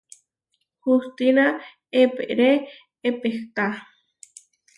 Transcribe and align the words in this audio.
Hustína 0.83 1.45
eeperé 1.99 2.51
epehtá. 3.09 3.65